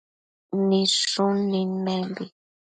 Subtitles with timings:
[0.67, 2.25] Nidshun nidmenbi